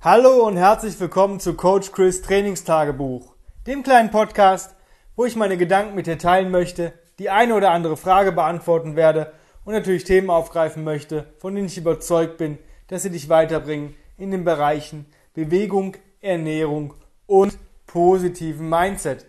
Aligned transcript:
Hallo 0.00 0.46
und 0.46 0.56
herzlich 0.56 1.00
willkommen 1.00 1.40
zu 1.40 1.54
Coach 1.54 1.90
Chris 1.90 2.22
Trainingstagebuch, 2.22 3.34
dem 3.66 3.82
kleinen 3.82 4.12
Podcast, 4.12 4.76
wo 5.16 5.24
ich 5.24 5.34
meine 5.34 5.56
Gedanken 5.56 5.96
mit 5.96 6.06
dir 6.06 6.18
teilen 6.18 6.52
möchte, 6.52 6.92
die 7.18 7.30
eine 7.30 7.56
oder 7.56 7.72
andere 7.72 7.96
Frage 7.96 8.30
beantworten 8.30 8.94
werde 8.94 9.32
und 9.64 9.72
natürlich 9.72 10.04
Themen 10.04 10.30
aufgreifen 10.30 10.84
möchte, 10.84 11.26
von 11.38 11.52
denen 11.52 11.66
ich 11.66 11.78
überzeugt 11.78 12.38
bin, 12.38 12.58
dass 12.86 13.02
sie 13.02 13.10
dich 13.10 13.28
weiterbringen 13.28 13.96
in 14.16 14.30
den 14.30 14.44
Bereichen 14.44 15.04
Bewegung, 15.34 15.96
Ernährung 16.20 16.94
und 17.26 17.58
positiven 17.88 18.68
Mindset. 18.68 19.26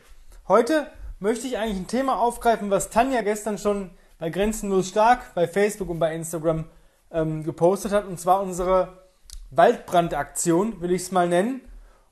Heute 0.47 0.85
möchte 1.17 1.47
ich 1.47 1.57
eigentlich 1.57 1.79
ein 1.79 1.87
Thema 1.87 2.19
aufgreifen, 2.19 2.69
was 2.69 2.91
Tanja 2.91 3.23
gestern 3.23 3.57
schon 3.57 3.89
bei 4.19 4.29
Grenzenlos 4.29 4.89
Stark 4.89 5.33
bei 5.33 5.47
Facebook 5.47 5.89
und 5.89 5.97
bei 5.97 6.13
Instagram 6.13 6.65
ähm, 7.11 7.43
gepostet 7.43 7.91
hat, 7.91 8.05
und 8.05 8.19
zwar 8.19 8.43
unsere 8.43 8.98
Waldbrandaktion, 9.51 10.81
will 10.81 10.91
ich 10.91 11.03
es 11.03 11.11
mal 11.11 11.27
nennen, 11.27 11.61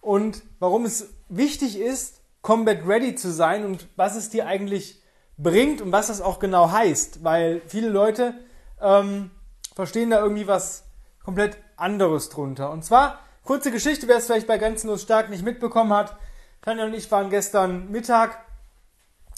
und 0.01 0.43
warum 0.59 0.85
es 0.85 1.13
wichtig 1.27 1.79
ist, 1.79 2.21
Combat 2.41 2.87
Ready 2.87 3.15
zu 3.15 3.31
sein 3.31 3.65
und 3.65 3.87
was 3.95 4.15
es 4.15 4.29
dir 4.29 4.47
eigentlich 4.47 5.01
bringt 5.37 5.81
und 5.81 5.91
was 5.91 6.07
das 6.07 6.21
auch 6.21 6.39
genau 6.39 6.71
heißt, 6.71 7.23
weil 7.23 7.61
viele 7.67 7.89
Leute 7.89 8.33
ähm, 8.81 9.31
verstehen 9.75 10.09
da 10.09 10.21
irgendwie 10.21 10.47
was 10.47 10.85
komplett 11.23 11.57
anderes 11.75 12.29
drunter. 12.29 12.71
Und 12.71 12.85
zwar, 12.85 13.19
kurze 13.43 13.71
Geschichte, 13.71 14.07
wer 14.07 14.17
es 14.17 14.25
vielleicht 14.25 14.47
bei 14.47 14.57
Grenzenlos 14.57 15.01
Stark 15.01 15.29
nicht 15.29 15.43
mitbekommen 15.43 15.93
hat, 15.93 16.15
Tanja 16.61 16.85
und 16.85 16.93
ich 16.93 17.11
waren 17.11 17.29
gestern 17.29 17.91
Mittag 17.91 18.43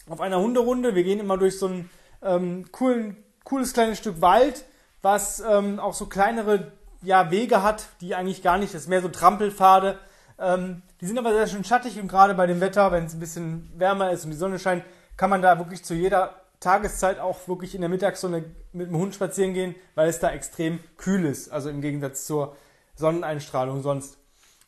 auf 0.07 0.21
einer 0.21 0.39
Hunderunde. 0.39 0.95
Wir 0.95 1.03
gehen 1.03 1.19
immer 1.19 1.37
durch 1.37 1.59
so 1.59 1.67
ein 1.67 1.89
ähm, 2.21 2.71
coolen, 2.71 3.17
cooles 3.43 3.73
kleines 3.73 3.97
Stück 3.97 4.21
Wald, 4.21 4.65
was 5.01 5.39
ähm, 5.39 5.79
auch 5.79 5.93
so 5.93 6.05
kleinere 6.05 6.71
ja, 7.01 7.31
Wege 7.31 7.63
hat, 7.63 7.87
die 8.01 8.15
eigentlich 8.15 8.41
gar 8.41 8.57
nicht, 8.57 8.73
das 8.73 8.83
ist 8.83 8.87
mehr 8.87 9.01
so 9.01 9.09
Trampelpfade. 9.09 9.99
Ähm, 10.37 10.81
die 11.01 11.05
sind 11.05 11.17
aber 11.17 11.33
sehr 11.33 11.47
schön 11.47 11.63
schattig 11.63 11.99
und 11.99 12.07
gerade 12.07 12.33
bei 12.33 12.47
dem 12.47 12.61
Wetter, 12.61 12.91
wenn 12.91 13.05
es 13.05 13.13
ein 13.13 13.19
bisschen 13.19 13.71
wärmer 13.77 14.11
ist 14.11 14.25
und 14.25 14.31
die 14.31 14.37
Sonne 14.37 14.59
scheint, 14.59 14.83
kann 15.17 15.29
man 15.29 15.41
da 15.41 15.57
wirklich 15.57 15.83
zu 15.83 15.93
jeder 15.93 16.35
Tageszeit 16.59 17.19
auch 17.19 17.47
wirklich 17.47 17.75
in 17.75 17.81
der 17.81 17.89
Mittagssonne 17.89 18.43
mit 18.73 18.89
dem 18.89 18.97
Hund 18.97 19.15
spazieren 19.15 19.53
gehen, 19.53 19.75
weil 19.95 20.09
es 20.09 20.19
da 20.19 20.29
extrem 20.29 20.79
kühl 20.97 21.25
ist, 21.25 21.51
also 21.51 21.69
im 21.69 21.81
Gegensatz 21.81 22.25
zur 22.25 22.55
Sonneneinstrahlung 22.95 23.81
sonst. 23.81 24.17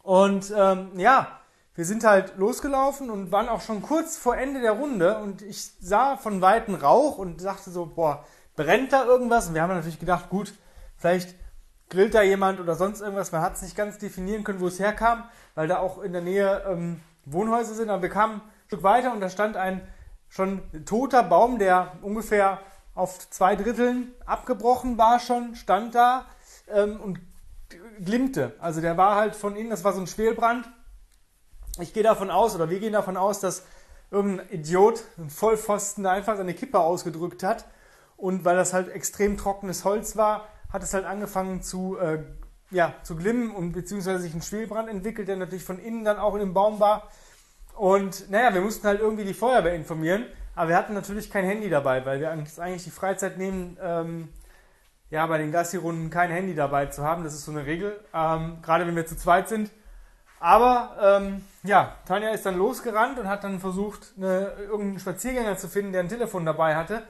Und 0.01 0.53
ähm, 0.55 0.97
ja, 0.97 1.39
wir 1.75 1.85
sind 1.85 2.03
halt 2.03 2.37
losgelaufen 2.37 3.09
und 3.09 3.31
waren 3.31 3.49
auch 3.49 3.61
schon 3.61 3.81
kurz 3.81 4.17
vor 4.17 4.37
Ende 4.37 4.61
der 4.61 4.73
Runde 4.73 5.17
und 5.19 5.41
ich 5.41 5.71
sah 5.79 6.17
von 6.17 6.41
weitem 6.41 6.75
Rauch 6.75 7.17
und 7.17 7.43
dachte 7.43 7.71
so, 7.71 7.85
boah, 7.85 8.25
brennt 8.55 8.93
da 8.93 9.05
irgendwas? 9.05 9.47
Und 9.47 9.53
wir 9.53 9.61
haben 9.61 9.73
natürlich 9.73 9.99
gedacht, 9.99 10.29
gut, 10.29 10.53
vielleicht 10.97 11.35
grillt 11.91 12.15
da 12.15 12.23
jemand 12.23 12.59
oder 12.59 12.75
sonst 12.75 13.01
irgendwas. 13.01 13.31
Man 13.31 13.41
hat 13.41 13.55
es 13.55 13.61
nicht 13.61 13.75
ganz 13.75 13.99
definieren 13.99 14.43
können, 14.43 14.59
wo 14.59 14.67
es 14.67 14.79
herkam, 14.79 15.25
weil 15.53 15.67
da 15.67 15.77
auch 15.77 16.01
in 16.01 16.13
der 16.13 16.21
Nähe 16.21 16.63
ähm, 16.67 17.01
Wohnhäuser 17.25 17.75
sind. 17.75 17.89
Aber 17.89 18.01
wir 18.01 18.09
kamen 18.09 18.35
ein 18.35 18.41
Stück 18.67 18.81
weiter 18.81 19.13
und 19.13 19.19
da 19.19 19.29
stand 19.29 19.57
ein 19.57 19.87
schon 20.29 20.61
toter 20.85 21.21
Baum, 21.21 21.59
der 21.59 21.91
ungefähr 22.01 22.59
auf 22.95 23.29
zwei 23.29 23.55
Dritteln 23.55 24.13
abgebrochen 24.25 24.97
war 24.97 25.19
schon, 25.19 25.55
stand 25.55 25.93
da 25.93 26.25
ähm, 26.69 26.99
und 26.99 27.19
glimmte. 28.03 28.53
Also 28.59 28.81
der 28.81 28.97
war 28.97 29.15
halt 29.15 29.35
von 29.35 29.55
innen, 29.55 29.69
das 29.69 29.83
war 29.83 29.93
so 29.93 30.01
ein 30.01 30.07
Schwelbrand. 30.07 30.69
Ich 31.79 31.93
gehe 31.93 32.03
davon 32.03 32.31
aus, 32.31 32.55
oder 32.55 32.69
wir 32.69 32.79
gehen 32.79 32.93
davon 32.93 33.17
aus, 33.17 33.39
dass 33.39 33.63
irgendein 34.09 34.49
Idiot, 34.49 35.03
ein 35.17 35.29
Vollpfosten, 35.29 36.03
da 36.03 36.11
einfach 36.11 36.37
seine 36.37 36.53
Kippe 36.53 36.79
ausgedrückt 36.79 37.43
hat. 37.43 37.65
Und 38.17 38.45
weil 38.45 38.55
das 38.55 38.73
halt 38.73 38.89
extrem 38.89 39.37
trockenes 39.37 39.83
Holz 39.83 40.15
war, 40.15 40.47
hat 40.71 40.83
es 40.83 40.93
halt 40.93 41.05
angefangen 41.05 41.61
zu, 41.61 41.97
äh, 41.97 42.23
ja, 42.69 42.93
zu 43.03 43.15
glimmen 43.15 43.51
und 43.51 43.73
beziehungsweise 43.73 44.19
sich 44.19 44.33
ein 44.33 44.41
Schwelbrand 44.41 44.89
entwickelt, 44.89 45.27
der 45.27 45.35
natürlich 45.35 45.63
von 45.63 45.79
innen 45.79 46.05
dann 46.05 46.17
auch 46.17 46.33
in 46.33 46.39
dem 46.39 46.53
Baum 46.53 46.79
war. 46.79 47.09
Und 47.75 48.29
naja, 48.29 48.53
wir 48.53 48.61
mussten 48.61 48.87
halt 48.87 48.99
irgendwie 48.99 49.25
die 49.25 49.33
Feuerwehr 49.33 49.73
informieren, 49.73 50.25
aber 50.55 50.69
wir 50.69 50.77
hatten 50.77 50.93
natürlich 50.93 51.29
kein 51.29 51.45
Handy 51.45 51.69
dabei, 51.69 52.05
weil 52.05 52.19
wir 52.19 52.31
eigentlich 52.31 52.83
die 52.83 52.91
Freizeit 52.91 53.37
nehmen, 53.37 53.77
ähm, 53.81 54.29
ja, 55.09 55.25
bei 55.27 55.37
den 55.37 55.51
Gassi-Runden 55.51 56.09
kein 56.09 56.31
Handy 56.31 56.55
dabei 56.55 56.85
zu 56.85 57.03
haben. 57.03 57.23
Das 57.23 57.33
ist 57.33 57.43
so 57.43 57.51
eine 57.51 57.65
Regel, 57.65 57.99
ähm, 58.13 58.59
gerade 58.61 58.87
wenn 58.87 58.95
wir 58.95 59.05
zu 59.05 59.17
zweit 59.17 59.49
sind. 59.49 59.69
Aber 60.39 60.97
ähm, 60.99 61.45
ja, 61.63 61.97
Tanja 62.07 62.29
ist 62.31 62.45
dann 62.45 62.57
losgerannt 62.57 63.19
und 63.19 63.27
hat 63.27 63.43
dann 63.43 63.59
versucht, 63.59 64.13
eine, 64.17 64.53
irgendeinen 64.57 64.99
Spaziergänger 64.99 65.57
zu 65.57 65.67
finden, 65.67 65.91
der 65.91 66.01
ein 66.01 66.09
Telefon 66.09 66.45
dabei 66.45 66.75
hatte. 66.75 67.03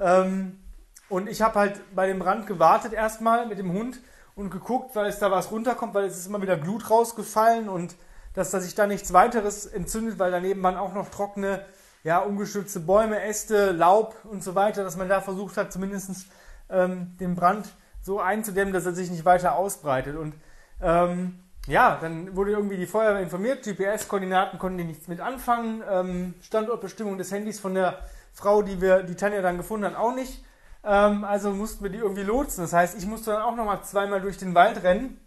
Ähm, 0.00 0.60
und 1.08 1.28
ich 1.28 1.42
habe 1.42 1.58
halt 1.58 1.80
bei 1.94 2.06
dem 2.06 2.22
Rand 2.22 2.46
gewartet 2.46 2.92
erstmal 2.92 3.46
mit 3.46 3.58
dem 3.58 3.72
Hund 3.72 4.00
und 4.34 4.50
geguckt, 4.50 4.94
weil 4.94 5.06
es 5.06 5.18
da 5.18 5.30
was 5.30 5.50
runterkommt, 5.50 5.94
weil 5.94 6.04
es 6.04 6.18
ist 6.18 6.26
immer 6.26 6.42
wieder 6.42 6.56
Blut 6.56 6.90
rausgefallen 6.90 7.68
und 7.68 7.96
dass, 8.34 8.50
dass 8.50 8.64
sich 8.64 8.74
da 8.74 8.86
nichts 8.86 9.12
weiteres 9.12 9.66
entzündet, 9.66 10.18
weil 10.18 10.30
daneben 10.30 10.62
waren 10.62 10.76
auch 10.76 10.94
noch 10.94 11.10
trockene, 11.10 11.64
ja, 12.04 12.18
ungeschützte 12.18 12.80
Bäume, 12.80 13.20
Äste, 13.20 13.72
Laub 13.72 14.14
und 14.24 14.44
so 14.44 14.54
weiter, 14.54 14.84
dass 14.84 14.96
man 14.96 15.08
da 15.08 15.20
versucht 15.20 15.56
hat, 15.56 15.72
zumindest 15.72 16.26
ähm, 16.70 17.16
den 17.18 17.34
Brand 17.34 17.66
so 18.00 18.20
einzudämmen, 18.20 18.72
dass 18.72 18.86
er 18.86 18.92
sich 18.92 19.10
nicht 19.10 19.24
weiter 19.24 19.56
ausbreitet. 19.56 20.16
Und 20.16 20.34
ähm, 20.80 21.40
ja, 21.66 21.98
dann 22.00 22.36
wurde 22.36 22.52
irgendwie 22.52 22.76
die 22.76 22.86
Feuerwehr 22.86 23.20
informiert, 23.20 23.64
GPS-Koordinaten 23.64 24.58
konnten 24.58 24.78
die 24.78 24.84
nichts 24.84 25.08
mit 25.08 25.20
anfangen, 25.20 25.82
ähm, 25.90 26.34
Standortbestimmung 26.40 27.18
des 27.18 27.32
Handys 27.32 27.58
von 27.58 27.74
der 27.74 27.98
Frau, 28.32 28.62
die 28.62 28.80
wir, 28.80 29.02
die 29.02 29.16
Tanja 29.16 29.42
dann 29.42 29.56
gefunden 29.56 29.86
hat, 29.86 29.96
auch 29.96 30.14
nicht. 30.14 30.44
Ähm, 30.88 31.22
also 31.24 31.50
mussten 31.50 31.84
wir 31.84 31.90
die 31.90 31.98
irgendwie 31.98 32.22
lotsen. 32.22 32.64
Das 32.64 32.72
heißt, 32.72 32.96
ich 32.96 33.06
musste 33.06 33.32
dann 33.32 33.42
auch 33.42 33.54
nochmal 33.54 33.84
zweimal 33.84 34.22
durch 34.22 34.38
den 34.38 34.54
Wald 34.54 34.82
rennen. 34.82 35.20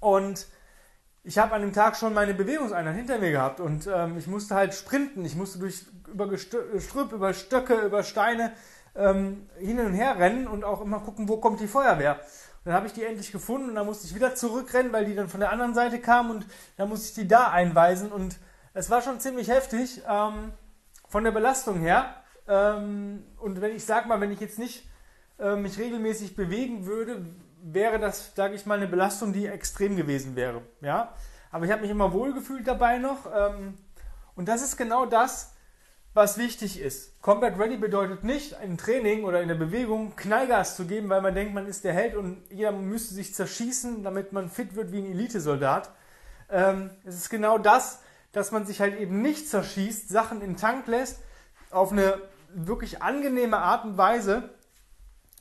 Und 0.00 0.46
ich 1.24 1.36
habe 1.38 1.52
an 1.54 1.60
dem 1.60 1.74
Tag 1.74 1.96
schon 1.96 2.14
meine 2.14 2.32
Bewegungseinheit 2.32 2.94
hinter 2.94 3.18
mir 3.18 3.32
gehabt 3.32 3.60
und 3.60 3.86
ähm, 3.92 4.16
ich 4.16 4.26
musste 4.28 4.54
halt 4.54 4.74
sprinten. 4.74 5.24
Ich 5.24 5.36
musste 5.36 5.58
durch 5.58 5.84
über 6.06 6.28
Gestrüpp, 6.28 7.12
über 7.12 7.34
Stöcke, 7.34 7.74
über 7.74 8.02
Steine 8.02 8.52
ähm, 8.94 9.46
hin 9.58 9.78
und 9.78 9.92
her 9.92 10.18
rennen 10.18 10.46
und 10.46 10.64
auch 10.64 10.80
immer 10.80 11.00
gucken, 11.00 11.28
wo 11.28 11.36
kommt 11.36 11.60
die 11.60 11.66
Feuerwehr. 11.66 12.14
Und 12.14 12.66
dann 12.66 12.74
habe 12.74 12.86
ich 12.86 12.94
die 12.94 13.04
endlich 13.04 13.32
gefunden 13.32 13.68
und 13.68 13.74
dann 13.74 13.84
musste 13.86 14.06
ich 14.06 14.14
wieder 14.14 14.34
zurückrennen, 14.34 14.92
weil 14.92 15.04
die 15.04 15.14
dann 15.14 15.28
von 15.28 15.40
der 15.40 15.52
anderen 15.52 15.74
Seite 15.74 16.00
kam 16.00 16.30
und 16.30 16.46
dann 16.78 16.88
musste 16.88 17.08
ich 17.08 17.14
die 17.14 17.28
da 17.28 17.50
einweisen 17.50 18.10
und 18.10 18.38
es 18.72 18.88
war 18.88 19.02
schon 19.02 19.20
ziemlich 19.20 19.48
heftig 19.48 20.02
ähm, 20.08 20.52
von 21.08 21.24
der 21.24 21.32
Belastung 21.32 21.80
her. 21.80 22.14
Ähm, 22.48 23.24
und 23.38 23.60
wenn 23.60 23.74
ich 23.74 23.84
sag 23.84 24.06
mal, 24.06 24.20
wenn 24.20 24.32
ich 24.32 24.40
jetzt 24.40 24.58
nicht 24.58 24.88
äh, 25.38 25.56
mich 25.56 25.78
regelmäßig 25.78 26.36
bewegen 26.36 26.86
würde, 26.86 27.24
wäre 27.62 27.98
das, 27.98 28.34
sage 28.34 28.54
ich 28.54 28.66
mal, 28.66 28.76
eine 28.76 28.86
Belastung, 28.86 29.32
die 29.32 29.46
extrem 29.46 29.96
gewesen 29.96 30.36
wäre. 30.36 30.62
Ja? 30.80 31.14
Aber 31.50 31.64
ich 31.64 31.72
habe 31.72 31.82
mich 31.82 31.90
immer 31.90 32.12
wohlgefühlt 32.12 32.66
dabei 32.66 32.98
noch. 32.98 33.26
Ähm, 33.34 33.74
und 34.34 34.48
das 34.48 34.62
ist 34.62 34.76
genau 34.76 35.06
das, 35.06 35.54
was 36.14 36.38
wichtig 36.38 36.80
ist. 36.80 37.20
Combat 37.20 37.58
Ready 37.58 37.76
bedeutet 37.76 38.24
nicht, 38.24 38.56
im 38.62 38.78
Training 38.78 39.24
oder 39.24 39.42
in 39.42 39.48
der 39.48 39.54
Bewegung 39.54 40.16
Knallgas 40.16 40.76
zu 40.76 40.86
geben, 40.86 41.10
weil 41.10 41.20
man 41.20 41.34
denkt, 41.34 41.52
man 41.52 41.66
ist 41.66 41.84
der 41.84 41.92
Held 41.92 42.14
und 42.14 42.42
jeder 42.50 42.72
müsste 42.72 43.14
sich 43.14 43.34
zerschießen, 43.34 44.02
damit 44.02 44.32
man 44.32 44.48
fit 44.48 44.74
wird 44.76 44.92
wie 44.92 44.98
ein 44.98 45.10
Elitesoldat. 45.10 45.90
Ähm, 46.50 46.90
es 47.04 47.16
ist 47.16 47.28
genau 47.28 47.58
das, 47.58 48.00
dass 48.32 48.52
man 48.52 48.64
sich 48.64 48.80
halt 48.80 48.98
eben 48.98 49.20
nicht 49.20 49.48
zerschießt, 49.48 50.08
Sachen 50.08 50.40
in 50.40 50.52
den 50.52 50.56
Tank 50.56 50.86
lässt, 50.86 51.20
auf 51.70 51.92
eine 51.92 52.18
wirklich 52.54 53.02
angenehme 53.02 53.58
Art 53.58 53.84
und 53.84 53.98
Weise 53.98 54.50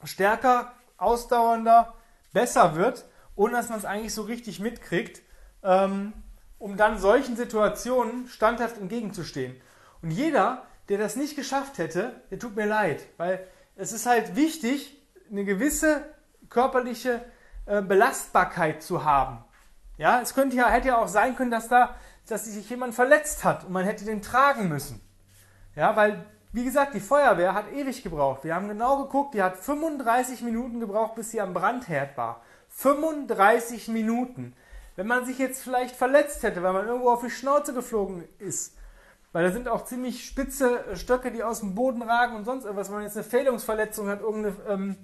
stärker, 0.04 0.74
ausdauernder, 0.98 1.94
besser 2.34 2.76
wird, 2.76 3.06
ohne 3.36 3.54
dass 3.54 3.70
man 3.70 3.80
es 3.80 3.86
eigentlich 3.86 4.14
so 4.14 4.24
richtig 4.24 4.60
mitkriegt, 4.60 5.22
ähm, 5.64 6.14
um 6.58 6.78
dann 6.78 7.00
solchen 7.00 7.36
Situationen 7.36 8.28
standhaft 8.28 8.78
entgegenzustehen. 8.78 9.60
Und 10.02 10.12
jeder, 10.12 10.66
der 10.90 10.98
das 10.98 11.16
nicht 11.16 11.36
geschafft 11.36 11.78
hätte, 11.78 12.22
der 12.32 12.40
tut 12.40 12.56
mir 12.56 12.66
leid, 12.66 13.06
weil 13.18 13.46
es 13.76 13.92
ist 13.92 14.06
halt 14.06 14.36
wichtig, 14.36 15.02
eine 15.30 15.44
gewisse 15.44 16.06
körperliche 16.50 17.24
äh, 17.66 17.82
Belastbarkeit 17.82 18.84
zu 18.84 19.04
haben. 19.04 19.44
Ja, 19.98 20.22
es 20.22 20.34
könnte 20.34 20.56
ja, 20.56 20.70
hätte 20.70 20.90
ja 20.90 20.98
auch 20.98 21.08
sein 21.08 21.36
können, 21.36 21.52
dass 21.52 21.68
da, 21.68 21.96
dass 22.28 22.46
sich 22.46 22.70
jemand 22.70 22.94
verletzt 22.94 23.44
hat 23.44 23.66
und 23.66 23.72
man 23.72 23.86
hätte 23.86 24.06
den 24.06 24.22
tragen 24.22 24.68
müssen. 24.70 25.02
Ja, 25.76 25.96
weil 25.96 26.26
wie 26.56 26.64
gesagt, 26.64 26.94
die 26.94 27.02
Feuerwehr 27.02 27.54
hat 27.54 27.74
ewig 27.74 28.02
gebraucht. 28.02 28.46
Wir 28.46 28.56
haben 28.56 28.70
genau 28.70 29.04
geguckt, 29.04 29.34
die 29.34 29.44
hat 29.44 29.58
35 29.58 30.42
Minuten 30.42 30.80
gebraucht, 30.80 31.16
bis 31.16 31.32
sie 31.32 31.42
am 31.42 31.54
Brandherd 31.54 32.16
war. 32.16 32.42
35 32.70 33.90
Minuten. 33.90 34.56
Wenn 34.96 35.06
man 35.06 35.26
sich 35.26 35.38
jetzt 35.38 35.62
vielleicht 35.62 35.98
verletzt 35.98 36.44
hätte, 36.44 36.64
weil 36.64 36.72
man 36.72 36.88
irgendwo 36.88 37.10
auf 37.10 37.22
die 37.22 37.30
Schnauze 37.30 37.74
geflogen 37.74 38.24
ist, 38.40 38.78
weil 39.34 39.44
da 39.44 39.52
sind 39.52 39.68
auch 39.68 39.84
ziemlich 39.84 40.26
spitze 40.26 40.96
Stöcke, 40.96 41.30
die 41.30 41.44
aus 41.44 41.60
dem 41.60 41.76
Boden 41.76 42.02
ragen 42.02 42.38
und 42.38 42.46
sonst 42.46 42.64
irgendwas, 42.64 42.88
wenn 42.88 42.96
man 42.96 43.04
jetzt 43.04 43.18
eine 43.18 43.26
Fehlungsverletzung 43.26 44.08
hat, 44.08 44.22
irgendeine 44.22 44.56
ähm, 44.70 44.96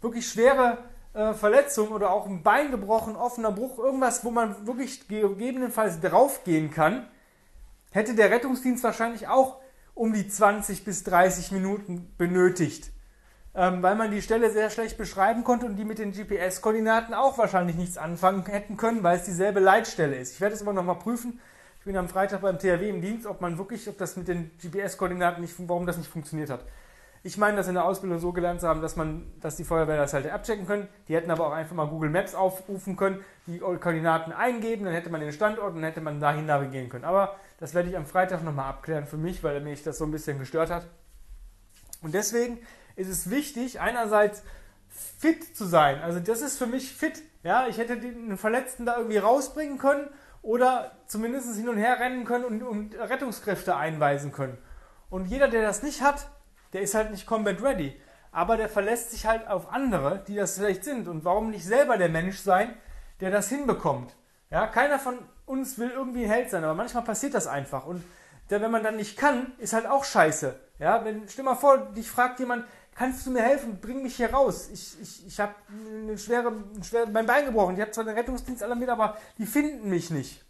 wirklich 0.00 0.28
schwere 0.28 0.78
äh, 1.14 1.34
Verletzung 1.34 1.90
oder 1.90 2.10
auch 2.10 2.26
ein 2.26 2.42
Bein 2.42 2.72
gebrochen, 2.72 3.14
offener 3.14 3.52
Bruch, 3.52 3.78
irgendwas, 3.78 4.24
wo 4.24 4.32
man 4.32 4.66
wirklich 4.66 5.06
gegebenenfalls 5.06 6.00
draufgehen 6.00 6.72
kann, 6.72 7.06
hätte 7.92 8.16
der 8.16 8.32
Rettungsdienst 8.32 8.82
wahrscheinlich 8.82 9.28
auch 9.28 9.60
um 9.96 10.12
die 10.12 10.28
20 10.28 10.84
bis 10.84 11.02
30 11.02 11.50
Minuten 11.50 12.14
benötigt. 12.18 12.92
ähm, 13.56 13.82
weil 13.82 13.96
man 13.96 14.10
die 14.10 14.20
Stelle 14.20 14.50
sehr 14.50 14.68
schlecht 14.68 14.98
beschreiben 14.98 15.42
konnte 15.42 15.64
und 15.64 15.76
die 15.76 15.84
mit 15.86 15.98
den 15.98 16.12
GPS-Koordinaten 16.12 17.14
auch 17.14 17.38
wahrscheinlich 17.38 17.76
nichts 17.76 17.96
anfangen 17.96 18.44
hätten 18.44 18.76
können, 18.76 19.02
weil 19.02 19.16
es 19.16 19.24
dieselbe 19.24 19.60
Leitstelle 19.60 20.16
ist. 20.16 20.34
Ich 20.34 20.40
werde 20.42 20.54
es 20.54 20.60
aber 20.60 20.74
nochmal 20.74 20.98
prüfen. 20.98 21.40
Ich 21.78 21.86
bin 21.86 21.96
am 21.96 22.08
Freitag 22.08 22.42
beim 22.42 22.58
THW 22.58 22.90
im 22.90 23.00
Dienst, 23.00 23.26
ob 23.26 23.40
man 23.40 23.56
wirklich, 23.56 23.88
ob 23.88 23.96
das 23.96 24.16
mit 24.16 24.28
den 24.28 24.50
GPS-Koordinaten 24.58 25.40
nicht, 25.40 25.54
warum 25.58 25.86
das 25.86 25.96
nicht 25.96 26.10
funktioniert 26.10 26.50
hat. 26.50 26.66
Ich 27.26 27.38
meine, 27.38 27.56
das 27.56 27.66
in 27.66 27.74
der 27.74 27.84
Ausbildung 27.84 28.20
so 28.20 28.32
gelernt 28.32 28.60
zu 28.60 28.68
haben, 28.68 28.80
dass 28.80 28.94
man, 28.94 29.26
dass 29.40 29.56
die 29.56 29.64
Feuerwehr 29.64 29.96
das 29.96 30.12
halt 30.14 30.30
abchecken 30.30 30.64
können. 30.64 30.86
Die 31.08 31.16
hätten 31.16 31.28
aber 31.32 31.48
auch 31.48 31.52
einfach 31.52 31.74
mal 31.74 31.88
Google 31.88 32.08
Maps 32.08 32.36
aufrufen 32.36 32.94
können, 32.94 33.18
die 33.48 33.58
Koordinaten 33.58 34.32
eingeben, 34.32 34.84
dann 34.84 34.94
hätte 34.94 35.10
man 35.10 35.20
den 35.20 35.32
Standort 35.32 35.70
und 35.70 35.82
dann 35.82 35.90
hätte 35.90 36.00
man 36.00 36.20
dahin 36.20 36.46
navigieren 36.46 36.88
können. 36.88 37.04
Aber 37.04 37.34
das 37.58 37.74
werde 37.74 37.88
ich 37.88 37.96
am 37.96 38.06
Freitag 38.06 38.44
nochmal 38.44 38.68
abklären 38.68 39.06
für 39.06 39.16
mich, 39.16 39.42
weil 39.42 39.60
mich 39.60 39.82
das 39.82 39.98
so 39.98 40.04
ein 40.04 40.12
bisschen 40.12 40.38
gestört 40.38 40.70
hat. 40.70 40.86
Und 42.00 42.14
deswegen 42.14 42.60
ist 42.94 43.08
es 43.08 43.28
wichtig, 43.28 43.80
einerseits 43.80 44.44
fit 44.88 45.56
zu 45.56 45.64
sein. 45.64 46.00
Also 46.02 46.20
das 46.20 46.42
ist 46.42 46.58
für 46.58 46.68
mich 46.68 46.92
fit. 46.92 47.24
Ja, 47.42 47.66
ich 47.66 47.78
hätte 47.78 47.96
den 47.96 48.36
Verletzten 48.36 48.86
da 48.86 48.98
irgendwie 48.98 49.18
rausbringen 49.18 49.78
können 49.78 50.08
oder 50.42 50.92
zumindest 51.08 51.56
hin 51.56 51.68
und 51.68 51.76
her 51.76 51.98
rennen 51.98 52.24
können 52.24 52.44
und, 52.44 52.62
und 52.62 52.94
Rettungskräfte 52.94 53.74
einweisen 53.74 54.30
können. 54.30 54.56
Und 55.10 55.26
jeder, 55.26 55.48
der 55.48 55.62
das 55.62 55.82
nicht 55.82 56.02
hat, 56.02 56.28
der 56.76 56.82
ist 56.82 56.94
halt 56.94 57.10
nicht 57.10 57.24
combat 57.24 57.62
ready. 57.62 57.98
Aber 58.32 58.58
der 58.58 58.68
verlässt 58.68 59.10
sich 59.10 59.24
halt 59.24 59.48
auf 59.48 59.72
andere, 59.72 60.22
die 60.28 60.34
das 60.34 60.56
vielleicht 60.56 60.84
sind. 60.84 61.08
Und 61.08 61.24
warum 61.24 61.50
nicht 61.50 61.64
selber 61.64 61.96
der 61.96 62.10
Mensch 62.10 62.38
sein, 62.40 62.76
der 63.20 63.30
das 63.30 63.48
hinbekommt? 63.48 64.14
Ja, 64.50 64.66
keiner 64.66 64.98
von 64.98 65.16
uns 65.46 65.78
will 65.78 65.88
irgendwie 65.88 66.24
ein 66.24 66.30
Held 66.30 66.50
sein, 66.50 66.62
aber 66.62 66.74
manchmal 66.74 67.02
passiert 67.02 67.32
das 67.32 67.46
einfach. 67.46 67.86
Und 67.86 68.04
der, 68.50 68.60
wenn 68.60 68.70
man 68.70 68.82
dann 68.82 68.96
nicht 68.96 69.16
kann, 69.16 69.52
ist 69.56 69.72
halt 69.72 69.86
auch 69.86 70.04
scheiße. 70.04 70.54
Ja, 70.78 71.02
wenn, 71.02 71.26
stell 71.30 71.46
mal 71.46 71.54
vor, 71.54 71.78
dich 71.78 72.10
fragt 72.10 72.38
jemand, 72.38 72.66
kannst 72.94 73.24
du 73.24 73.30
mir 73.30 73.40
helfen? 73.40 73.80
Bring 73.80 74.02
mich 74.02 74.16
hier 74.16 74.30
raus. 74.30 74.68
Ich, 74.70 75.00
ich, 75.00 75.26
ich 75.28 75.40
habe 75.40 75.54
eine 75.70 76.18
schwere, 76.18 76.52
schwere, 76.82 77.06
mein 77.06 77.24
Bein 77.24 77.46
gebrochen. 77.46 77.76
Ich 77.76 77.80
habe 77.80 77.92
zwar 77.92 78.04
den 78.04 78.16
Rettungsdienst 78.16 78.62
alle 78.62 78.76
mit, 78.76 78.90
aber 78.90 79.16
die 79.38 79.46
finden 79.46 79.88
mich 79.88 80.10
nicht. 80.10 80.44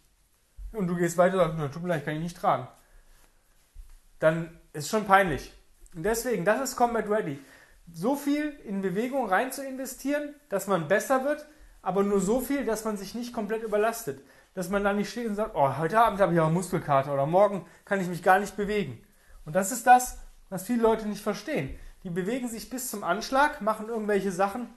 Und 0.73 0.87
du 0.87 0.95
gehst 0.97 1.15
weiter 1.15 1.51
und 1.51 1.57
sagst, 1.57 1.73
tut 1.73 1.83
mir 1.83 1.87
leid, 1.87 2.03
kann 2.03 2.15
ich 2.15 2.21
nicht 2.21 2.35
tragen. 2.35 2.67
Dann 4.19 4.59
ist 4.73 4.89
schon 4.89 5.05
peinlich. 5.05 5.53
Und 5.97 6.03
deswegen, 6.03 6.45
das 6.45 6.61
ist 6.61 6.75
Combat 6.75 7.09
Ready. 7.09 7.39
So 7.91 8.15
viel 8.15 8.49
in 8.65 8.83
Bewegung 8.83 9.27
rein 9.27 9.51
zu 9.51 9.65
investieren, 9.65 10.35
dass 10.47 10.67
man 10.67 10.87
besser 10.87 11.25
wird, 11.25 11.47
aber 11.81 12.03
nur 12.03 12.21
so 12.21 12.39
viel, 12.39 12.65
dass 12.65 12.85
man 12.85 12.97
sich 12.97 13.15
nicht 13.15 13.33
komplett 13.33 13.63
überlastet. 13.63 14.21
Dass 14.53 14.69
man 14.69 14.83
da 14.83 14.93
nicht 14.93 15.09
steht 15.09 15.27
und 15.27 15.35
sagt, 15.35 15.55
oh, 15.55 15.77
heute 15.79 15.99
Abend 15.99 16.21
habe 16.21 16.33
ich 16.33 16.39
aber 16.39 16.51
Muskelkater 16.51 17.11
oder 17.11 17.25
morgen 17.25 17.65
kann 17.83 17.99
ich 17.99 18.07
mich 18.07 18.21
gar 18.21 18.37
nicht 18.37 18.55
bewegen. 18.55 19.01
Und 19.43 19.55
das 19.55 19.71
ist 19.71 19.87
das, 19.87 20.19
was 20.49 20.65
viele 20.65 20.83
Leute 20.83 21.07
nicht 21.07 21.23
verstehen. 21.23 21.75
Die 22.03 22.11
bewegen 22.11 22.47
sich 22.47 22.69
bis 22.69 22.91
zum 22.91 23.03
Anschlag, 23.03 23.61
machen 23.61 23.89
irgendwelche 23.89 24.31
Sachen, 24.31 24.69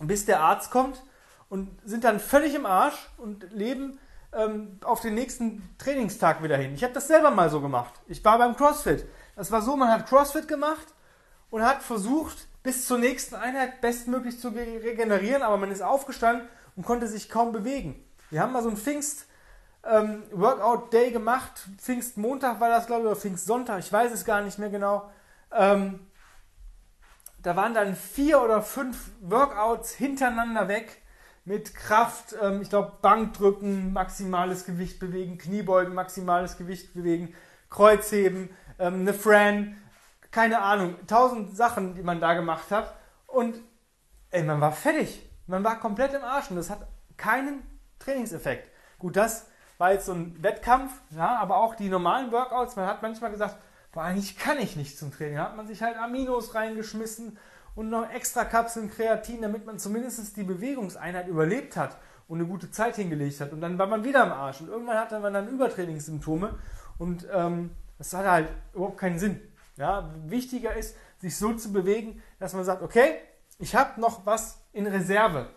bis 0.00 0.26
der 0.26 0.40
Arzt 0.40 0.70
kommt 0.70 1.02
und 1.48 1.70
sind 1.86 2.04
dann 2.04 2.20
völlig 2.20 2.54
im 2.54 2.66
Arsch 2.66 3.08
und 3.16 3.50
leben 3.50 3.98
ähm, 4.32 4.78
auf 4.84 5.00
den 5.00 5.14
nächsten 5.14 5.62
Trainingstag 5.78 6.42
wieder 6.42 6.58
hin. 6.58 6.74
Ich 6.74 6.84
habe 6.84 6.92
das 6.92 7.08
selber 7.08 7.30
mal 7.30 7.48
so 7.48 7.62
gemacht. 7.62 7.94
Ich 8.08 8.22
war 8.24 8.36
beim 8.36 8.56
CrossFit. 8.56 9.06
Das 9.38 9.52
war 9.52 9.62
so, 9.62 9.76
man 9.76 9.88
hat 9.88 10.08
CrossFit 10.08 10.48
gemacht 10.48 10.88
und 11.50 11.62
hat 11.62 11.80
versucht, 11.80 12.48
bis 12.64 12.88
zur 12.88 12.98
nächsten 12.98 13.36
Einheit 13.36 13.80
bestmöglich 13.80 14.40
zu 14.40 14.48
regenerieren, 14.48 15.42
aber 15.42 15.56
man 15.56 15.70
ist 15.70 15.80
aufgestanden 15.80 16.48
und 16.74 16.84
konnte 16.84 17.06
sich 17.06 17.28
kaum 17.28 17.52
bewegen. 17.52 18.04
Wir 18.30 18.42
haben 18.42 18.52
mal 18.52 18.64
so 18.64 18.68
ein 18.68 18.76
Pfingst 18.76 19.26
ähm, 19.84 20.24
gemacht. 21.12 21.68
Pfingstmontag 21.78 22.58
war 22.58 22.68
das, 22.68 22.88
glaube 22.88 23.02
ich, 23.02 23.06
oder 23.06 23.16
Pfingstsonntag, 23.16 23.78
ich 23.78 23.92
weiß 23.92 24.10
es 24.10 24.24
gar 24.24 24.42
nicht 24.42 24.58
mehr 24.58 24.70
genau. 24.70 25.08
Ähm, 25.52 26.00
da 27.40 27.54
waren 27.54 27.74
dann 27.74 27.94
vier 27.94 28.42
oder 28.42 28.60
fünf 28.60 29.12
Workouts 29.20 29.92
hintereinander 29.92 30.66
weg 30.66 31.00
mit 31.44 31.76
Kraft, 31.76 32.34
ähm, 32.42 32.60
ich 32.60 32.70
glaube 32.70 32.94
Bankdrücken, 33.02 33.92
maximales 33.92 34.64
Gewicht 34.64 34.98
bewegen, 34.98 35.38
Kniebeugen, 35.38 35.94
maximales 35.94 36.56
Gewicht 36.56 36.92
bewegen, 36.92 37.36
Kreuzheben, 37.70 38.50
ähm, 38.78 39.00
eine 39.00 39.14
Fran, 39.14 39.76
keine 40.30 40.60
Ahnung, 40.60 40.94
tausend 41.06 41.56
Sachen, 41.56 41.94
die 41.94 42.02
man 42.02 42.20
da 42.20 42.34
gemacht 42.34 42.70
hat. 42.70 42.94
Und 43.26 43.56
ey, 44.30 44.42
man 44.42 44.60
war 44.60 44.72
fertig. 44.72 45.28
Man 45.46 45.64
war 45.64 45.80
komplett 45.80 46.12
im 46.12 46.24
Arsch 46.24 46.50
und 46.50 46.56
das 46.56 46.70
hat 46.70 46.86
keinen 47.16 47.62
Trainingseffekt. 47.98 48.70
Gut, 48.98 49.16
das 49.16 49.46
war 49.78 49.92
jetzt 49.92 50.06
so 50.06 50.12
ein 50.12 50.42
Wettkampf, 50.42 50.92
ja, 51.10 51.36
aber 51.36 51.56
auch 51.56 51.74
die 51.74 51.88
normalen 51.88 52.32
Workouts, 52.32 52.76
man 52.76 52.86
hat 52.86 53.00
manchmal 53.00 53.30
gesagt, 53.30 53.56
boah, 53.92 54.02
eigentlich 54.02 54.36
kann 54.36 54.58
ich 54.58 54.76
nicht 54.76 54.98
zum 54.98 55.12
Training. 55.12 55.36
Da 55.36 55.44
hat 55.44 55.56
man 55.56 55.66
sich 55.66 55.82
halt 55.82 55.96
Aminos 55.96 56.54
reingeschmissen 56.54 57.38
und 57.74 57.90
noch 57.90 58.10
extra 58.10 58.44
Kapseln 58.44 58.90
Kreatin, 58.90 59.40
damit 59.40 59.64
man 59.64 59.78
zumindest 59.78 60.36
die 60.36 60.42
Bewegungseinheit 60.42 61.28
überlebt 61.28 61.76
hat 61.76 61.96
und 62.26 62.38
eine 62.38 62.48
gute 62.48 62.70
Zeit 62.70 62.96
hingelegt 62.96 63.40
hat. 63.40 63.52
Und 63.52 63.60
dann 63.60 63.78
war 63.78 63.86
man 63.86 64.04
wieder 64.04 64.24
im 64.24 64.32
Arsch. 64.32 64.60
Und 64.60 64.68
irgendwann 64.68 64.98
hatte 64.98 65.18
man 65.20 65.32
dann 65.32 65.48
Übertrainingssymptome 65.48 66.58
und 66.98 67.26
ähm, 67.32 67.70
das 67.98 68.12
hat 68.14 68.26
halt 68.26 68.48
überhaupt 68.72 68.98
keinen 68.98 69.18
Sinn. 69.18 69.40
Ja, 69.76 70.12
wichtiger 70.26 70.74
ist, 70.74 70.96
sich 71.18 71.36
so 71.36 71.52
zu 71.54 71.72
bewegen, 71.72 72.22
dass 72.38 72.52
man 72.52 72.64
sagt, 72.64 72.82
okay, 72.82 73.16
ich 73.58 73.74
habe 73.74 74.00
noch 74.00 74.24
was 74.24 74.60
in 74.72 74.86
Reserve. 74.86 75.50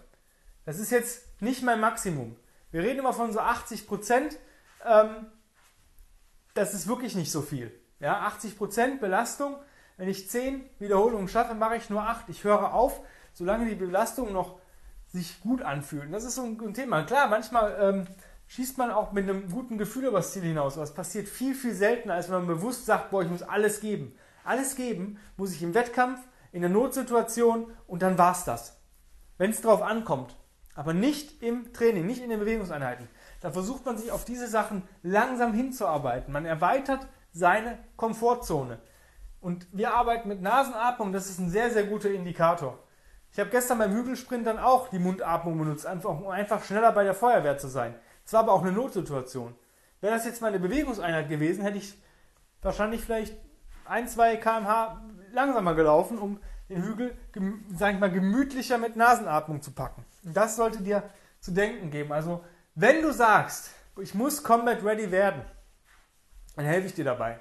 Das 0.65 0.79
ist 0.79 0.91
jetzt 0.91 1.41
nicht 1.41 1.63
mein 1.63 1.79
Maximum. 1.79 2.35
Wir 2.71 2.81
reden 2.81 2.99
immer 2.99 3.13
von 3.13 3.31
so 3.31 3.39
80 3.39 3.87
Prozent. 3.87 4.37
Ähm, 4.85 5.27
das 6.53 6.73
ist 6.73 6.87
wirklich 6.87 7.15
nicht 7.15 7.31
so 7.31 7.41
viel. 7.41 7.71
Ja, 7.99 8.21
80 8.21 8.57
Prozent 8.57 9.01
Belastung. 9.01 9.55
Wenn 9.97 10.09
ich 10.09 10.29
10 10.29 10.63
Wiederholungen 10.79 11.27
schaffe, 11.27 11.53
mache 11.53 11.75
ich 11.75 11.89
nur 11.89 12.03
8. 12.03 12.29
Ich 12.29 12.43
höre 12.43 12.73
auf, 12.73 13.01
solange 13.33 13.67
die 13.67 13.75
Belastung 13.75 14.33
noch 14.33 14.59
sich 15.07 15.41
gut 15.41 15.61
anfühlt. 15.61 16.11
Das 16.13 16.23
ist 16.23 16.35
so 16.35 16.43
ein, 16.43 16.73
Thema. 16.73 17.03
Klar, 17.03 17.27
manchmal 17.27 17.77
ähm, 17.79 18.07
schießt 18.51 18.77
man 18.77 18.91
auch 18.91 19.13
mit 19.13 19.29
einem 19.29 19.49
guten 19.49 19.77
Gefühl 19.77 20.05
übers 20.05 20.33
Ziel 20.33 20.41
hinaus. 20.41 20.75
Es 20.75 20.93
passiert 20.93 21.29
viel, 21.29 21.55
viel 21.55 21.73
seltener, 21.73 22.15
als 22.15 22.27
wenn 22.27 22.39
man 22.39 22.47
bewusst 22.47 22.85
sagt, 22.85 23.09
boah, 23.09 23.23
ich 23.23 23.29
muss 23.29 23.43
alles 23.43 23.79
geben. 23.79 24.13
Alles 24.43 24.75
geben 24.75 25.19
muss 25.37 25.53
ich 25.53 25.63
im 25.63 25.73
Wettkampf, 25.73 26.19
in 26.51 26.59
der 26.59 26.69
Notsituation 26.69 27.71
und 27.87 28.01
dann 28.01 28.17
war's 28.17 28.43
das. 28.43 28.77
Wenn 29.37 29.51
es 29.51 29.61
drauf 29.61 29.81
ankommt. 29.81 30.35
Aber 30.75 30.93
nicht 30.93 31.41
im 31.41 31.71
Training, 31.71 32.05
nicht 32.05 32.21
in 32.21 32.29
den 32.29 32.39
Bewegungseinheiten. 32.41 33.07
Da 33.39 33.51
versucht 33.51 33.85
man 33.85 33.97
sich 33.97 34.11
auf 34.11 34.25
diese 34.25 34.49
Sachen 34.49 34.83
langsam 35.01 35.53
hinzuarbeiten. 35.53 36.33
Man 36.33 36.45
erweitert 36.45 37.07
seine 37.31 37.79
Komfortzone. 37.95 38.79
Und 39.39 39.65
wir 39.71 39.93
arbeiten 39.93 40.27
mit 40.27 40.41
Nasenatmung, 40.41 41.13
das 41.13 41.29
ist 41.29 41.39
ein 41.39 41.49
sehr, 41.49 41.71
sehr 41.71 41.85
guter 41.85 42.09
Indikator. 42.09 42.79
Ich 43.31 43.39
habe 43.39 43.49
gestern 43.49 43.77
beim 43.77 43.93
Hügelsprint 43.93 44.45
dann 44.45 44.59
auch 44.59 44.89
die 44.89 44.99
Mundatmung 44.99 45.57
benutzt, 45.57 45.85
einfach, 45.85 46.09
um 46.09 46.27
einfach 46.27 46.65
schneller 46.65 46.91
bei 46.91 47.05
der 47.05 47.13
Feuerwehr 47.13 47.57
zu 47.57 47.69
sein. 47.69 47.95
Es 48.25 48.33
war 48.33 48.41
aber 48.41 48.53
auch 48.53 48.61
eine 48.61 48.71
Notsituation. 48.71 49.55
Wäre 49.99 50.15
das 50.15 50.25
jetzt 50.25 50.41
mal 50.41 50.47
eine 50.47 50.59
Bewegungseinheit 50.59 51.29
gewesen, 51.29 51.63
hätte 51.63 51.77
ich 51.77 52.01
wahrscheinlich 52.61 53.01
vielleicht 53.01 53.35
ein, 53.85 54.07
zwei 54.07 54.37
kmh 54.37 55.01
langsamer 55.31 55.75
gelaufen, 55.75 56.17
um 56.17 56.39
den 56.69 56.83
Hügel, 56.83 57.17
sag 57.75 57.93
ich 57.93 57.99
mal, 57.99 58.11
gemütlicher 58.11 58.77
mit 58.77 58.95
Nasenatmung 58.95 59.61
zu 59.61 59.71
packen. 59.71 60.05
Das 60.23 60.55
sollte 60.55 60.81
dir 60.81 61.03
zu 61.39 61.51
denken 61.51 61.91
geben. 61.91 62.11
Also, 62.13 62.43
wenn 62.75 63.01
du 63.01 63.11
sagst, 63.11 63.71
ich 64.01 64.13
muss 64.13 64.43
Combat 64.43 64.83
Ready 64.83 65.11
werden, 65.11 65.41
dann 66.55 66.65
helfe 66.65 66.87
ich 66.87 66.93
dir 66.93 67.05
dabei. 67.05 67.39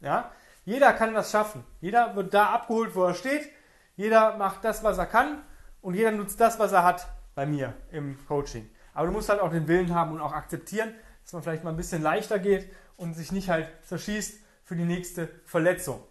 Ja? 0.00 0.30
Jeder 0.64 0.92
kann 0.92 1.14
das 1.14 1.30
schaffen. 1.30 1.64
Jeder 1.80 2.14
wird 2.16 2.34
da 2.34 2.50
abgeholt, 2.50 2.94
wo 2.94 3.04
er 3.04 3.14
steht. 3.14 3.48
Jeder 3.96 4.36
macht 4.36 4.64
das, 4.64 4.82
was 4.82 4.98
er 4.98 5.06
kann. 5.06 5.42
Und 5.80 5.94
jeder 5.94 6.12
nutzt 6.12 6.40
das, 6.40 6.58
was 6.58 6.72
er 6.72 6.84
hat 6.84 7.06
bei 7.34 7.46
mir 7.46 7.72
im 7.90 8.18
Coaching. 8.26 8.68
Aber 8.96 9.08
du 9.08 9.12
musst 9.12 9.28
halt 9.28 9.40
auch 9.40 9.50
den 9.50 9.68
Willen 9.68 9.94
haben 9.94 10.12
und 10.12 10.22
auch 10.22 10.32
akzeptieren, 10.32 10.94
dass 11.22 11.34
man 11.34 11.42
vielleicht 11.42 11.64
mal 11.64 11.70
ein 11.70 11.76
bisschen 11.76 12.02
leichter 12.02 12.38
geht 12.38 12.70
und 12.96 13.12
sich 13.12 13.30
nicht 13.30 13.50
halt 13.50 13.68
zerschießt 13.86 14.38
für 14.64 14.74
die 14.74 14.84
nächste 14.84 15.28
Verletzung. 15.44 16.02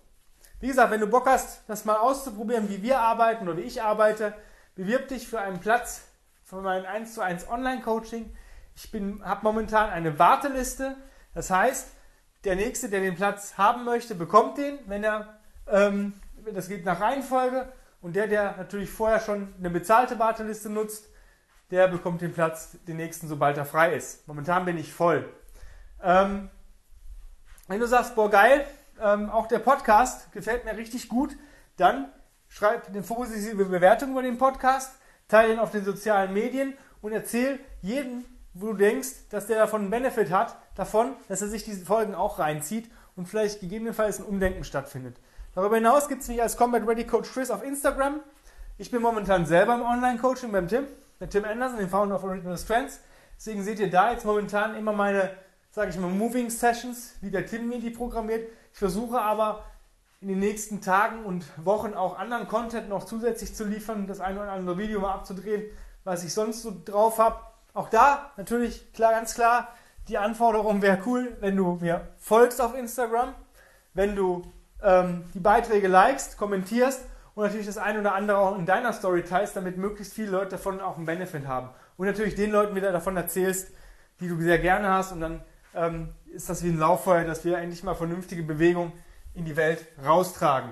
Wie 0.59 0.67
gesagt, 0.67 0.91
wenn 0.91 1.01
du 1.01 1.07
Bock 1.07 1.25
hast, 1.25 1.63
das 1.67 1.83
mal 1.85 1.97
auszuprobieren, 1.97 2.69
wie 2.69 2.83
wir 2.83 2.99
arbeiten 2.99 3.47
oder 3.47 3.57
wie 3.57 3.63
ich 3.63 3.81
arbeite, 3.81 4.35
bewirb 4.75 5.07
dich 5.07 5.27
für 5.27 5.39
einen 5.39 5.59
Platz 5.59 6.03
für 6.43 6.61
mein 6.61 6.85
1 6.85 7.15
zu 7.15 7.21
1 7.21 7.49
Online-Coaching. 7.49 8.31
Ich 8.75 8.91
habe 9.23 9.39
momentan 9.41 9.89
eine 9.89 10.19
Warteliste. 10.19 10.95
Das 11.33 11.49
heißt, 11.49 11.87
der 12.43 12.55
Nächste, 12.55 12.89
der 12.89 13.01
den 13.01 13.15
Platz 13.15 13.57
haben 13.57 13.83
möchte, 13.83 14.13
bekommt 14.13 14.59
den, 14.59 14.77
wenn 14.85 15.03
er, 15.03 15.39
ähm, 15.67 16.13
das 16.53 16.67
geht 16.67 16.85
nach 16.85 17.01
Reihenfolge. 17.01 17.67
Und 18.01 18.15
der, 18.15 18.27
der 18.27 18.57
natürlich 18.57 18.91
vorher 18.91 19.19
schon 19.19 19.55
eine 19.57 19.71
bezahlte 19.71 20.19
Warteliste 20.19 20.69
nutzt, 20.69 21.09
der 21.71 21.87
bekommt 21.87 22.21
den 22.21 22.33
Platz, 22.33 22.77
den 22.87 22.97
nächsten, 22.97 23.27
sobald 23.27 23.57
er 23.57 23.65
frei 23.65 23.95
ist. 23.95 24.27
Momentan 24.27 24.65
bin 24.65 24.77
ich 24.77 24.93
voll. 24.93 25.27
Ähm, 26.03 26.49
wenn 27.67 27.79
du 27.79 27.87
sagst, 27.87 28.15
boah, 28.15 28.29
geil, 28.29 28.65
ähm, 29.01 29.29
auch 29.29 29.47
der 29.47 29.59
Podcast 29.59 30.31
gefällt 30.31 30.65
mir 30.65 30.77
richtig 30.77 31.09
gut, 31.09 31.35
dann 31.77 32.11
schreib 32.47 32.87
eine 32.87 33.01
positive 33.01 33.65
Bewertung 33.65 34.11
über 34.11 34.21
den 34.21 34.37
Podcast, 34.37 34.95
teile 35.27 35.53
ihn 35.53 35.59
auf 35.59 35.71
den 35.71 35.83
sozialen 35.83 36.33
Medien 36.33 36.77
und 37.01 37.11
erzähl 37.11 37.59
jedem, 37.81 38.23
wo 38.53 38.67
du 38.67 38.73
denkst, 38.73 39.29
dass 39.29 39.47
der 39.47 39.57
davon 39.57 39.81
einen 39.81 39.89
Benefit 39.89 40.31
hat, 40.31 40.55
davon, 40.75 41.13
dass 41.27 41.41
er 41.41 41.49
sich 41.49 41.63
diese 41.63 41.85
Folgen 41.85 42.15
auch 42.15 42.39
reinzieht 42.39 42.89
und 43.15 43.27
vielleicht 43.27 43.59
gegebenenfalls 43.59 44.19
ein 44.19 44.25
Umdenken 44.25 44.63
stattfindet. 44.63 45.17
Darüber 45.53 45.75
hinaus 45.75 46.07
gibt 46.07 46.21
es 46.21 46.27
mich 46.27 46.41
als 46.41 46.57
Combat 46.57 46.87
Ready 46.87 47.05
Coach 47.05 47.31
Chris 47.31 47.49
auf 47.49 47.63
Instagram. 47.63 48.19
Ich 48.77 48.91
bin 48.91 49.01
momentan 49.01 49.45
selber 49.45 49.75
im 49.75 49.81
Online-Coaching 49.81 50.51
beim 50.51 50.67
Tim, 50.67 50.85
mit 51.19 51.31
Tim 51.31 51.45
Anderson, 51.45 51.79
dem 51.79 51.89
Founder 51.89 52.15
of 52.15 52.23
Original 52.23 52.57
Strengths. 52.57 52.99
Deswegen 53.37 53.63
seht 53.63 53.79
ihr 53.79 53.89
da 53.89 54.11
jetzt 54.11 54.25
momentan 54.25 54.75
immer 54.75 54.93
meine, 54.93 55.31
sage 55.71 55.89
ich 55.89 55.97
mal, 55.97 56.09
Moving 56.09 56.49
Sessions, 56.49 57.15
wie 57.21 57.31
der 57.31 57.45
Tim 57.45 57.67
mir 57.67 57.79
die 57.79 57.89
programmiert. 57.89 58.49
Ich 58.73 58.79
versuche 58.79 59.19
aber 59.19 59.63
in 60.21 60.29
den 60.29 60.39
nächsten 60.39 60.81
Tagen 60.81 61.25
und 61.25 61.45
Wochen 61.63 61.93
auch 61.93 62.17
anderen 62.17 62.47
Content 62.47 62.89
noch 62.89 63.05
zusätzlich 63.05 63.53
zu 63.53 63.65
liefern, 63.65 64.07
das 64.07 64.19
eine 64.19 64.41
oder 64.41 64.51
andere 64.51 64.77
Video 64.77 64.99
mal 64.99 65.13
abzudrehen, 65.13 65.63
was 66.03 66.23
ich 66.23 66.33
sonst 66.33 66.63
so 66.63 66.73
drauf 66.83 67.19
habe. 67.19 67.39
Auch 67.73 67.89
da 67.89 68.31
natürlich 68.37 68.93
klar, 68.93 69.11
ganz 69.11 69.35
klar, 69.35 69.67
die 70.07 70.17
Anforderung 70.17 70.81
wäre 70.81 70.99
cool, 71.05 71.35
wenn 71.41 71.55
du 71.57 71.77
mir 71.81 72.07
folgst 72.17 72.61
auf 72.61 72.75
Instagram, 72.75 73.35
wenn 73.93 74.15
du 74.15 74.43
ähm, 74.81 75.25
die 75.33 75.39
Beiträge 75.39 75.87
likest, 75.87 76.37
kommentierst 76.37 77.01
und 77.35 77.43
natürlich 77.43 77.67
das 77.67 77.77
eine 77.77 77.99
oder 77.99 78.15
andere 78.15 78.37
auch 78.37 78.57
in 78.57 78.65
deiner 78.65 78.93
Story 78.93 79.23
teilst, 79.23 79.55
damit 79.55 79.77
möglichst 79.77 80.13
viele 80.13 80.31
Leute 80.31 80.51
davon 80.51 80.79
auch 80.79 80.95
einen 80.97 81.05
Benefit 81.05 81.45
haben. 81.45 81.69
Und 81.97 82.07
natürlich 82.07 82.35
den 82.35 82.51
Leuten 82.51 82.75
wieder 82.75 82.91
davon 82.91 83.15
erzählst, 83.17 83.71
die 84.19 84.29
du 84.29 84.39
sehr 84.41 84.59
gerne 84.59 84.89
hast 84.89 85.11
und 85.11 85.19
dann 85.19 85.43
ähm, 85.73 86.13
ist 86.33 86.49
das 86.49 86.63
wie 86.63 86.69
ein 86.69 86.79
Lauffeuer, 86.79 87.25
dass 87.25 87.43
wir 87.43 87.57
endlich 87.57 87.83
mal 87.83 87.95
vernünftige 87.95 88.43
Bewegung 88.43 88.93
in 89.33 89.45
die 89.45 89.57
Welt 89.57 89.85
raustragen. 90.03 90.71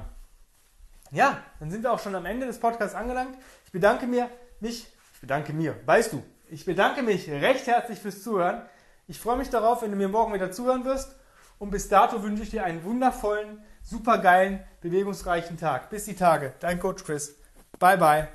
Ja, 1.12 1.38
dann 1.60 1.70
sind 1.70 1.84
wir 1.84 1.92
auch 1.92 2.00
schon 2.00 2.16
am 2.16 2.26
Ende 2.26 2.48
des 2.48 2.60
Podcasts 2.60 2.96
angelangt. 2.96 3.38
Ich 3.66 3.72
bedanke 3.72 4.08
mir, 4.08 4.30
mich, 4.62 4.88
ich 5.14 5.22
bedanke 5.22 5.54
mir, 5.54 5.76
weißt 5.86 6.14
du, 6.14 6.24
ich 6.50 6.66
bedanke 6.66 7.04
mich 7.04 7.30
recht 7.30 7.68
herzlich 7.68 8.00
fürs 8.00 8.24
Zuhören. 8.24 8.62
Ich 9.08 9.20
freue 9.20 9.38
mich 9.38 9.50
darauf, 9.50 9.82
wenn 9.82 9.92
du 9.92 9.98
mir 9.98 10.08
morgen 10.08 10.34
wieder 10.34 10.52
zuhören 10.52 10.86
wirst. 10.86 11.16
Und 11.60 11.72
bis 11.72 11.90
dato 11.90 12.24
wünsche 12.24 12.44
ich 12.44 12.50
dir 12.50 12.64
einen 12.64 12.84
wundervollen, 12.84 13.64
supergeilen, 13.84 14.62
bewegungsreichen 14.82 15.58
Tag. 15.58 15.90
Bis 15.90 16.06
die 16.06 16.16
Tage. 16.16 16.54
Dein 16.60 16.80
Coach 16.80 17.04
Chris. 17.04 17.36
Bye, 17.80 17.98
bye. 17.98 18.28